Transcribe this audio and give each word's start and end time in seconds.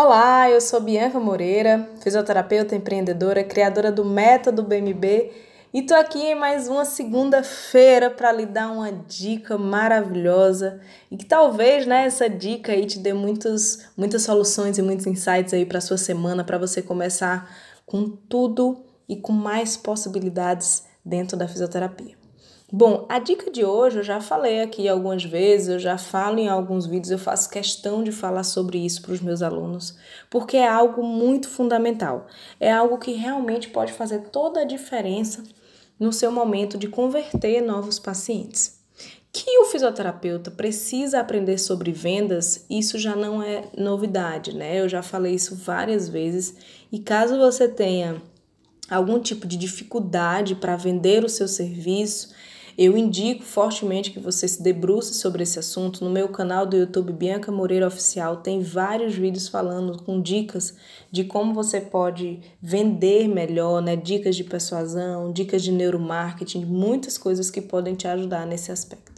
Olá, 0.00 0.48
eu 0.48 0.60
sou 0.60 0.80
Bianca 0.80 1.18
Moreira, 1.18 1.90
fisioterapeuta 2.00 2.76
empreendedora, 2.76 3.42
criadora 3.42 3.90
do 3.90 4.04
Método 4.04 4.62
BMB 4.62 5.32
e 5.74 5.82
tô 5.82 5.92
aqui 5.92 6.20
em 6.20 6.34
mais 6.36 6.68
uma 6.68 6.84
segunda-feira 6.84 8.08
para 8.08 8.30
lhe 8.30 8.46
dar 8.46 8.70
uma 8.70 8.92
dica 8.92 9.58
maravilhosa 9.58 10.80
e 11.10 11.16
que 11.16 11.24
talvez, 11.24 11.84
né, 11.84 12.04
essa 12.04 12.30
dica 12.30 12.70
aí 12.70 12.86
te 12.86 13.00
dê 13.00 13.12
muitos, 13.12 13.88
muitas 13.96 14.22
soluções 14.22 14.78
e 14.78 14.82
muitos 14.82 15.04
insights 15.06 15.52
aí 15.52 15.66
para 15.66 15.80
sua 15.80 15.98
semana 15.98 16.44
para 16.44 16.58
você 16.58 16.80
começar 16.80 17.50
com 17.84 18.08
tudo 18.08 18.84
e 19.08 19.16
com 19.16 19.32
mais 19.32 19.76
possibilidades 19.76 20.84
dentro 21.04 21.36
da 21.36 21.48
fisioterapia. 21.48 22.27
Bom, 22.70 23.06
a 23.08 23.18
dica 23.18 23.50
de 23.50 23.64
hoje 23.64 23.96
eu 23.96 24.02
já 24.02 24.20
falei 24.20 24.60
aqui 24.60 24.86
algumas 24.86 25.24
vezes, 25.24 25.68
eu 25.68 25.78
já 25.78 25.96
falo 25.96 26.38
em 26.38 26.48
alguns 26.48 26.84
vídeos, 26.84 27.10
eu 27.10 27.18
faço 27.18 27.48
questão 27.48 28.04
de 28.04 28.12
falar 28.12 28.42
sobre 28.42 28.76
isso 28.76 29.00
para 29.00 29.12
os 29.12 29.22
meus 29.22 29.40
alunos, 29.40 29.96
porque 30.28 30.58
é 30.58 30.68
algo 30.68 31.02
muito 31.02 31.48
fundamental. 31.48 32.26
É 32.60 32.70
algo 32.70 32.98
que 32.98 33.12
realmente 33.12 33.70
pode 33.70 33.94
fazer 33.94 34.28
toda 34.28 34.60
a 34.60 34.64
diferença 34.64 35.42
no 35.98 36.12
seu 36.12 36.30
momento 36.30 36.76
de 36.76 36.88
converter 36.88 37.62
novos 37.62 37.98
pacientes. 37.98 38.78
Que 39.32 39.58
o 39.60 39.64
fisioterapeuta 39.64 40.50
precisa 40.50 41.20
aprender 41.20 41.56
sobre 41.56 41.90
vendas, 41.90 42.66
isso 42.68 42.98
já 42.98 43.16
não 43.16 43.42
é 43.42 43.64
novidade, 43.78 44.54
né? 44.54 44.78
Eu 44.78 44.90
já 44.90 45.02
falei 45.02 45.34
isso 45.34 45.56
várias 45.56 46.06
vezes. 46.06 46.54
E 46.92 46.98
caso 46.98 47.38
você 47.38 47.66
tenha 47.66 48.20
algum 48.90 49.18
tipo 49.18 49.46
de 49.46 49.56
dificuldade 49.56 50.54
para 50.54 50.76
vender 50.76 51.24
o 51.24 51.30
seu 51.30 51.48
serviço, 51.48 52.36
eu 52.78 52.96
indico 52.96 53.42
fortemente 53.42 54.12
que 54.12 54.20
você 54.20 54.46
se 54.46 54.62
debruce 54.62 55.14
sobre 55.14 55.42
esse 55.42 55.58
assunto. 55.58 56.04
No 56.04 56.10
meu 56.10 56.28
canal 56.28 56.64
do 56.64 56.76
YouTube 56.76 57.12
Bianca 57.12 57.50
Moreira 57.50 57.88
Oficial 57.88 58.36
tem 58.36 58.62
vários 58.62 59.16
vídeos 59.16 59.48
falando 59.48 60.00
com 60.04 60.22
dicas 60.22 60.76
de 61.10 61.24
como 61.24 61.52
você 61.52 61.80
pode 61.80 62.38
vender 62.62 63.26
melhor, 63.26 63.82
né? 63.82 63.96
Dicas 63.96 64.36
de 64.36 64.44
persuasão, 64.44 65.32
dicas 65.32 65.64
de 65.64 65.72
neuromarketing, 65.72 66.64
muitas 66.64 67.18
coisas 67.18 67.50
que 67.50 67.60
podem 67.60 67.96
te 67.96 68.06
ajudar 68.06 68.46
nesse 68.46 68.70
aspecto. 68.70 69.08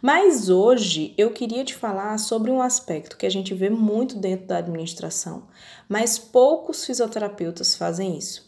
Mas 0.00 0.48
hoje 0.48 1.12
eu 1.18 1.30
queria 1.30 1.64
te 1.64 1.74
falar 1.74 2.16
sobre 2.18 2.52
um 2.52 2.62
aspecto 2.62 3.16
que 3.16 3.26
a 3.26 3.30
gente 3.30 3.52
vê 3.52 3.68
muito 3.68 4.16
dentro 4.16 4.46
da 4.46 4.58
administração, 4.58 5.42
mas 5.88 6.18
poucos 6.18 6.84
fisioterapeutas 6.84 7.74
fazem 7.74 8.16
isso. 8.16 8.45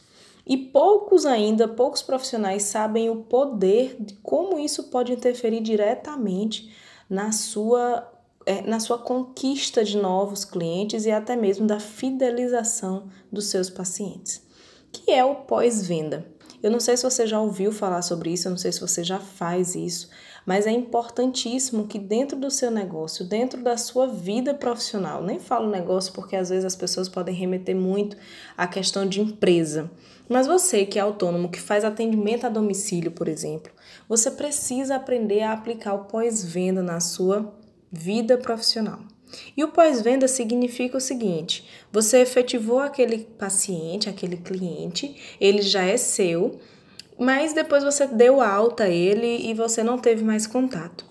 E 0.49 0.57
poucos 0.57 1.27
ainda, 1.27 1.69
poucos 1.69 2.01
profissionais 2.01 2.63
sabem 2.63 3.11
o 3.11 3.17
poder 3.17 3.97
de 4.01 4.15
como 4.15 4.59
isso 4.59 4.85
pode 4.85 5.13
interferir 5.13 5.61
diretamente 5.61 6.75
na 7.09 7.33
sua, 7.33 8.11
é, 8.47 8.63
na 8.63 8.81
sua 8.81 8.97
conquista 8.99 9.85
de 9.85 9.99
novos 9.99 10.47
clientes 10.47 11.05
e 11.05 11.11
até 11.11 11.37
mesmo 11.37 11.67
da 11.67 11.79
fidelização 11.79 13.11
dos 13.31 13.49
seus 13.49 13.69
pacientes, 13.69 14.43
que 14.91 15.13
é 15.13 15.23
o 15.23 15.35
pós-venda. 15.35 16.27
Eu 16.63 16.71
não 16.71 16.81
sei 16.81 16.97
se 16.97 17.05
você 17.05 17.27
já 17.27 17.39
ouviu 17.39 17.71
falar 17.71 18.01
sobre 18.01 18.33
isso, 18.33 18.49
eu 18.49 18.51
não 18.51 18.59
sei 18.59 18.73
se 18.73 18.81
você 18.81 19.05
já 19.05 19.19
faz 19.19 19.75
isso, 19.75 20.09
mas 20.49 20.67
é 20.67 20.71
importantíssimo 20.71 21.87
que 21.87 21.99
dentro 21.99 22.35
do 22.35 22.51
seu 22.51 22.71
negócio, 22.71 23.23
dentro 23.23 23.63
da 23.63 23.77
sua 23.77 24.07
vida 24.07 24.55
profissional, 24.55 25.23
nem 25.23 25.39
falo 25.39 25.69
negócio 25.69 26.11
porque 26.15 26.35
às 26.35 26.49
vezes 26.49 26.65
as 26.65 26.75
pessoas 26.75 27.07
podem 27.07 27.35
remeter 27.35 27.77
muito 27.77 28.17
à 28.57 28.67
questão 28.67 29.07
de 29.07 29.21
empresa. 29.21 29.91
Mas 30.27 30.47
você 30.47 30.87
que 30.87 30.99
é 30.99 31.03
autônomo, 31.03 31.51
que 31.51 31.61
faz 31.61 31.85
atendimento 31.85 32.47
a 32.47 32.49
domicílio, 32.49 33.11
por 33.11 33.29
exemplo, 33.29 33.71
você 34.09 34.31
precisa 34.31 34.97
aprender 34.97 35.43
a 35.43 35.53
aplicar 35.53 35.93
o 35.93 36.07
pós-venda 36.07 36.83
na 36.83 36.99
sua 36.99 37.55
vida 37.93 38.39
profissional. 38.39 39.01
E 39.55 39.63
o 39.63 39.69
pós-venda 39.69 40.27
significa 40.27 40.97
o 40.97 41.01
seguinte: 41.01 41.69
você 41.93 42.23
efetivou 42.23 42.79
aquele 42.79 43.19
paciente, 43.19 44.09
aquele 44.09 44.39
cliente, 44.39 45.15
ele 45.39 45.61
já 45.61 45.85
é 45.85 45.99
seu, 45.99 46.59
mas 47.19 47.53
depois 47.53 47.83
você 47.83 48.07
deu 48.07 48.41
alta 48.41 48.85
a 48.85 48.89
ele 48.89 49.51
e 49.51 49.55
você 49.55 49.83
não 49.83 49.99
teve 49.99 50.23
mais 50.23 50.47
contato. 50.47 51.05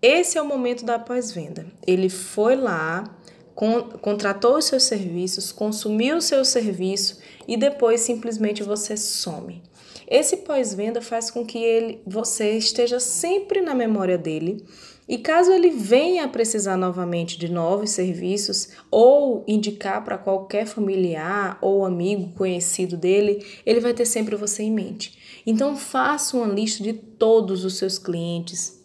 Esse 0.00 0.38
é 0.38 0.42
o 0.42 0.46
momento 0.46 0.84
da 0.84 0.98
pós-venda. 0.98 1.66
Ele 1.84 2.08
foi 2.08 2.54
lá, 2.54 3.18
con 3.54 3.82
contratou 4.00 4.58
os 4.58 4.66
seus 4.66 4.84
serviços, 4.84 5.50
consumiu 5.50 6.18
o 6.18 6.22
seu 6.22 6.44
serviço 6.44 7.18
e 7.48 7.56
depois 7.56 8.00
simplesmente 8.02 8.62
você 8.62 8.96
some. 8.96 9.60
Esse 10.08 10.38
pós-venda 10.38 11.02
faz 11.02 11.30
com 11.30 11.44
que 11.44 11.58
ele, 11.58 12.00
você 12.06 12.52
esteja 12.52 13.00
sempre 13.00 13.60
na 13.60 13.74
memória 13.74 14.16
dele 14.16 14.64
e 15.08 15.18
caso 15.18 15.50
ele 15.50 15.70
venha 15.70 16.24
a 16.24 16.28
precisar 16.28 16.76
novamente 16.76 17.38
de 17.38 17.50
novos 17.50 17.90
serviços 17.90 18.68
ou 18.90 19.42
indicar 19.48 20.04
para 20.04 20.16
qualquer 20.16 20.66
familiar 20.66 21.58
ou 21.60 21.84
amigo 21.84 22.32
conhecido 22.34 22.96
dele, 22.96 23.44
ele 23.66 23.80
vai 23.80 23.92
ter 23.92 24.04
sempre 24.04 24.36
você 24.36 24.62
em 24.62 24.70
mente. 24.70 25.17
Então 25.50 25.78
faça 25.78 26.36
uma 26.36 26.46
lista 26.46 26.82
de 26.84 26.92
todos 26.92 27.64
os 27.64 27.78
seus 27.78 27.98
clientes, 27.98 28.84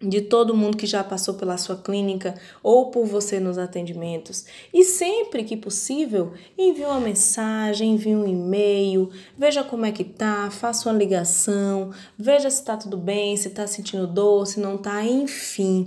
de 0.00 0.22
todo 0.22 0.56
mundo 0.56 0.78
que 0.78 0.86
já 0.86 1.04
passou 1.04 1.34
pela 1.34 1.58
sua 1.58 1.76
clínica 1.76 2.40
ou 2.62 2.90
por 2.90 3.04
você 3.04 3.38
nos 3.38 3.58
atendimentos. 3.58 4.46
E 4.72 4.82
sempre 4.82 5.44
que 5.44 5.58
possível, 5.58 6.32
envie 6.56 6.86
uma 6.86 7.00
mensagem, 7.00 7.92
envie 7.92 8.16
um 8.16 8.26
e-mail, 8.26 9.10
veja 9.36 9.62
como 9.62 9.84
é 9.84 9.92
que 9.92 10.02
tá, 10.02 10.50
faça 10.50 10.88
uma 10.88 10.98
ligação, 10.98 11.90
veja 12.18 12.48
se 12.48 12.60
está 12.60 12.78
tudo 12.78 12.96
bem, 12.96 13.36
se 13.36 13.48
está 13.48 13.66
sentindo 13.66 14.06
dor, 14.06 14.46
se 14.46 14.58
não 14.58 14.76
está, 14.76 15.04
enfim. 15.04 15.84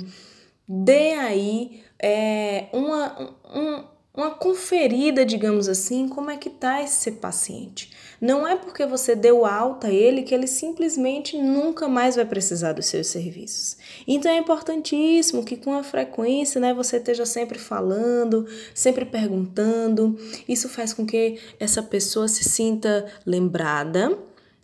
Dê 0.67 1.13
aí 1.13 1.81
é, 1.97 2.67
uma, 2.71 3.35
um, 3.51 3.83
uma 4.15 4.29
conferida, 4.29 5.25
digamos 5.25 5.67
assim, 5.67 6.07
como 6.07 6.29
é 6.29 6.37
que 6.37 6.49
tá 6.49 6.83
esse 6.83 7.13
paciente. 7.13 7.91
Não 8.21 8.47
é 8.47 8.55
porque 8.55 8.85
você 8.85 9.15
deu 9.15 9.43
alta 9.43 9.87
a 9.87 9.91
ele 9.91 10.21
que 10.21 10.35
ele 10.35 10.45
simplesmente 10.45 11.35
nunca 11.35 11.87
mais 11.87 12.15
vai 12.15 12.23
precisar 12.23 12.73
dos 12.73 12.85
seus 12.85 13.07
serviços. 13.07 13.75
Então 14.07 14.31
é 14.31 14.37
importantíssimo 14.37 15.43
que 15.43 15.57
com 15.57 15.73
a 15.73 15.83
frequência, 15.83 16.61
né, 16.61 16.75
você 16.75 16.97
esteja 16.97 17.25
sempre 17.25 17.57
falando, 17.57 18.45
sempre 18.73 19.03
perguntando. 19.03 20.15
Isso 20.47 20.69
faz 20.69 20.93
com 20.93 21.07
que 21.07 21.39
essa 21.59 21.81
pessoa 21.81 22.27
se 22.27 22.43
sinta 22.43 23.07
lembrada, 23.25 24.15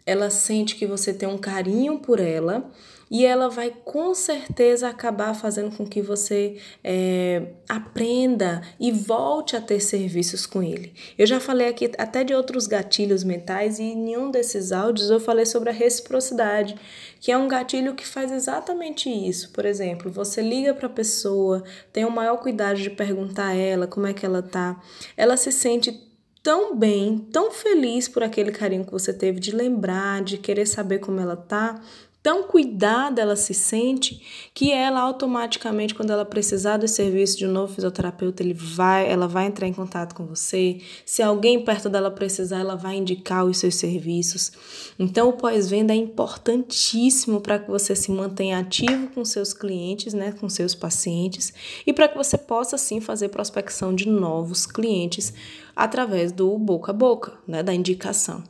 ela 0.06 0.30
sente 0.30 0.76
que 0.76 0.86
você 0.86 1.12
tem 1.12 1.28
um 1.28 1.40
carinho 1.40 1.98
por 1.98 2.20
ela 2.20 2.70
e 3.10 3.26
ela 3.26 3.50
vai 3.50 3.74
com 3.84 4.14
certeza 4.14 4.88
acabar 4.88 5.34
fazendo 5.34 5.76
com 5.76 5.86
que 5.86 6.02
você 6.02 6.58
é, 6.84 7.54
aprenda 7.68 8.62
e 8.80 8.92
volte 8.92 9.56
a 9.56 9.62
ter 9.62 9.80
serviços 9.80 10.46
com 10.46 10.62
ele. 10.62 10.94
Eu 11.18 11.26
já 11.26 11.40
falei 11.40 11.68
aqui 11.68 11.92
até 11.98 12.24
de 12.24 12.34
outros 12.34 12.68
gatilhos 12.68 13.24
mentais 13.24 13.80
e 13.80 13.84
em 13.84 13.96
nenhum 13.96 14.30
desses 14.30 14.72
áudios 14.72 15.10
eu 15.10 15.20
falei 15.20 15.46
sobre 15.46 15.70
a 15.70 15.74
reciprocidade, 15.74 16.76
que 17.20 17.32
é 17.32 17.38
um 17.38 17.48
gatilho 17.48 17.96
que 17.96 18.06
faz 18.06 18.32
exatamente 18.32 19.10
isso. 19.10 19.52
Por 19.52 19.66
exemplo, 19.66 20.12
você 20.12 20.42
liga 20.42 20.74
para 20.74 20.88
a 20.88 20.92
pessoa, 20.92 21.64
tem 21.92 22.06
o 22.06 22.12
maior 22.12 22.38
cuidado 22.38 22.78
de 22.78 22.90
perguntar 22.90 23.48
a 23.48 23.56
ela 23.56 23.88
como 23.88 24.08
é 24.08 24.14
que 24.14 24.26
ela 24.26 24.42
tá, 24.42 24.80
ela 25.18 25.36
se 25.36 25.52
sente 25.52 26.08
tão 26.42 26.76
bem, 26.76 27.18
tão 27.32 27.52
feliz 27.52 28.08
por 28.08 28.24
aquele 28.24 28.52
carinho 28.52 28.86
que 28.86 28.92
você 28.92 29.14
teve 29.14 29.40
de 29.40 29.52
lembrar, 29.52 30.24
de 30.24 30.38
querer 30.38 30.66
saber 30.66 31.00
como 31.00 31.20
ela 31.20 31.36
tá, 31.36 31.82
tão 32.22 32.44
cuidada 32.44 33.22
ela 33.22 33.36
se 33.36 33.54
sente 33.54 34.50
que 34.54 34.72
ela 34.72 35.00
automaticamente 35.00 35.96
quando 35.96 36.12
ela 36.12 36.26
precisar 36.26 36.78
do 36.78 36.88
serviço 36.88 37.38
de 37.38 37.48
um 37.48 37.52
novo 37.52 37.74
fisioterapeuta 37.74 38.44
ele 38.44 38.54
vai 38.54 39.10
ela 39.10 39.28
vai 39.28 39.46
entrar 39.46 39.68
em 39.68 39.74
contato 39.74 40.14
com 40.14 40.26
você. 40.26 40.82
Se 41.06 41.22
alguém 41.22 41.64
perto 41.64 41.90
dela 41.90 42.12
precisar 42.12 42.60
ela 42.60 42.76
vai 42.76 42.98
indicar 42.98 43.46
os 43.46 43.58
seus 43.58 43.76
serviços. 43.76 44.52
Então 44.98 45.30
o 45.30 45.34
pós-venda 45.34 45.94
é 45.94 45.98
importantíssimo 45.98 47.40
para 47.42 47.60
que 47.60 47.70
você 47.70 47.96
se 47.96 48.12
mantenha 48.12 48.60
ativo 48.60 49.08
com 49.08 49.24
seus 49.24 49.54
clientes 49.54 50.14
né 50.14 50.32
com 50.32 50.50
seus 50.50 50.76
pacientes 50.76 51.54
e 51.86 51.94
para 51.94 52.08
que 52.08 52.18
você 52.18 52.38
possa 52.38 52.78
sim 52.78 53.00
fazer 53.00 53.30
prospecção 53.30 53.96
de 53.96 54.08
novos 54.08 54.66
clientes 54.66 55.34
através 55.76 56.32
do 56.32 56.58
boca 56.58 56.92
a 56.92 56.94
boca 56.94 57.34
né 57.48 57.64
da 57.64 57.74
indicação 57.74 58.44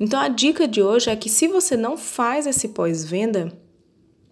então 0.00 0.18
a 0.18 0.28
dica 0.28 0.66
de 0.66 0.82
hoje 0.82 1.10
é 1.10 1.14
que 1.14 1.28
se 1.28 1.46
você 1.46 1.76
não 1.76 1.98
faz 1.98 2.46
esse 2.46 2.68
pós-venda, 2.68 3.52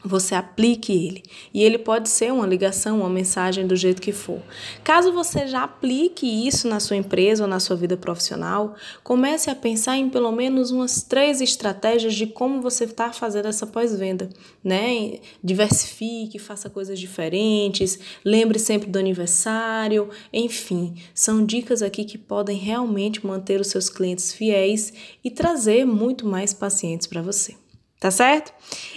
você 0.05 0.35
aplique 0.35 0.93
ele. 0.93 1.23
E 1.53 1.63
ele 1.63 1.79
pode 1.79 2.09
ser 2.09 2.33
uma 2.33 2.47
ligação, 2.47 3.01
uma 3.01 3.09
mensagem 3.09 3.67
do 3.67 3.75
jeito 3.75 4.01
que 4.01 4.13
for. 4.13 4.41
Caso 4.85 5.13
você 5.13 5.47
já 5.47 5.65
aplique 5.65 6.27
isso 6.47 6.69
na 6.69 6.79
sua 6.79 6.97
empresa 6.97 7.43
ou 7.43 7.49
na 7.49 7.59
sua 7.59 7.77
vida 7.77 7.97
profissional, 7.97 8.77
comece 9.03 9.51
a 9.51 9.55
pensar 9.55 9.97
em 9.97 10.09
pelo 10.09 10.31
menos 10.31 10.71
umas 10.71 11.03
três 11.03 11.41
estratégias 11.41 12.15
de 12.15 12.27
como 12.27 12.63
você 12.63 12.85
está 12.85 13.13
fazendo 13.13 13.49
essa 13.49 13.67
pós-venda, 13.67 14.29
né? 14.63 15.19
Diversifique, 15.43 16.39
faça 16.39 16.71
coisas 16.71 16.99
diferentes, 16.99 17.99
lembre 18.25 18.59
sempre 18.59 18.89
do 18.89 18.99
aniversário, 18.99 20.09
enfim, 20.33 20.95
são 21.13 21.45
dicas 21.45 21.83
aqui 21.83 22.05
que 22.05 22.19
podem 22.19 22.57
realmente 22.57 23.27
manter 23.27 23.61
os 23.61 23.69
seus 23.69 23.89
clientes 23.89 24.33
fiéis 24.33 24.93
e 25.25 25.31
trazer 25.31 25.85
muito 25.85 26.27
mais 26.27 26.55
pacientes 26.55 27.07
para 27.07 27.23
você. 27.23 27.55
Tá 28.01 28.13
certo? 28.13 28.53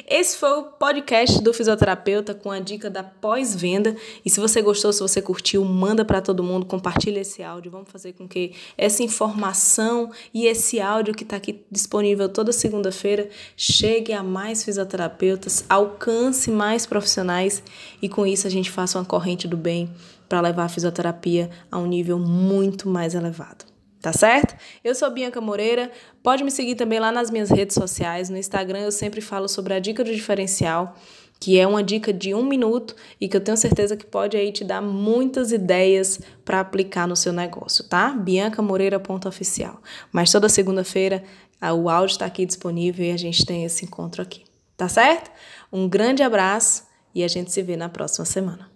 Esse 0.08 0.38
foi 0.38 0.52
o 0.60 0.64
podcast 0.64 1.42
do 1.42 1.52
fisioterapeuta 1.52 2.36
com 2.36 2.52
a 2.52 2.60
dica 2.60 2.88
da 2.88 3.02
pós-venda. 3.02 3.96
E 4.24 4.30
se 4.30 4.40
você 4.40 4.62
gostou, 4.62 4.94
se 4.94 5.00
você 5.00 5.20
curtiu, 5.20 5.66
manda 5.66 6.06
para 6.06 6.22
todo 6.22 6.44
mundo, 6.44 6.68
compartilha 6.68 7.20
esse 7.20 7.42
áudio. 7.42 7.72
Vamos 7.72 7.90
fazer 7.90 8.14
com 8.14 8.28
que 8.28 8.54
essa 8.78 9.02
informação 9.02 10.12
e 10.32 10.46
esse 10.46 10.80
áudio 10.80 11.16
que 11.16 11.24
está 11.24 11.38
aqui 11.38 11.64
disponível 11.72 12.30
toda 12.30 12.52
segunda-feira 12.52 13.28
chegue 13.58 14.14
a 14.14 14.22
mais 14.22 14.64
fisioterapeutas, 14.64 15.66
alcance 15.68 16.52
mais 16.52 16.86
profissionais 16.86 17.64
e 18.04 18.08
com 18.08 18.24
isso 18.24 18.46
a 18.46 18.52
gente 18.52 18.70
faça 18.70 19.00
uma 19.00 19.06
corrente 19.06 19.48
do 19.48 19.58
bem 19.58 19.90
para 20.30 20.42
levar 20.42 20.66
a 20.66 20.70
fisioterapia 20.70 21.50
a 21.72 21.80
um 21.80 21.88
nível 21.88 22.20
muito 22.20 22.88
mais 22.88 23.16
elevado 23.16 23.71
tá 24.02 24.12
certo? 24.12 24.56
Eu 24.84 24.96
sou 24.96 25.10
Bianca 25.12 25.40
Moreira, 25.40 25.92
pode 26.24 26.44
me 26.44 26.52
seguir 26.52 26.76
também 26.76 27.00
lá 27.00 27.12
nas 27.12 27.30
minhas 27.30 27.50
redes 27.50 27.76
sociais. 27.76 28.30
No 28.30 28.38
Instagram 28.38 28.80
eu 28.80 28.92
sempre 28.92 29.22
falo 29.22 29.48
sobre 29.48 29.74
a 29.74 29.80
dica 29.80 30.04
do 30.04 30.12
diferencial, 30.12 30.96
que 31.40 31.60
é 31.60 31.68
uma 31.68 31.84
dica 31.84 32.12
de 32.12 32.34
um 32.34 32.44
minuto 32.44 32.96
e 33.20 33.28
que 33.28 33.38
eu 33.38 33.42
tenho 33.42 33.58
certeza 33.58 33.96
que 33.96 34.06
pode 34.06 34.36
aí 34.36 34.52
te 34.52 34.64
dar 34.64 34.82
muitas 34.82 35.52
ideias 35.52 36.20
para 36.44 36.60
aplicar 36.60 37.08
no 37.08 37.16
seu 37.16 37.32
negócio, 37.32 37.84
tá? 37.84 38.10
biancamoreira.oficial. 38.10 39.82
Mas 40.12 40.32
toda 40.32 40.50
segunda-feira 40.50 41.24
o 41.62 41.90
áudio 41.90 42.14
está 42.14 42.26
aqui 42.26 42.46
disponível 42.46 43.06
e 43.06 43.12
a 43.12 43.18
gente 43.18 43.46
tem 43.46 43.64
esse 43.64 43.86
encontro 43.86 44.22
aqui, 44.22 44.44
tá 44.76 44.90
certo? 44.90 45.32
Um 45.72 45.88
grande 45.88 46.24
abraço 46.24 46.84
e 47.14 47.24
a 47.24 47.28
gente 47.28 47.52
se 47.52 47.62
vê 47.62 47.78
na 47.78 47.88
próxima 47.90 48.26
semana. 48.26 48.71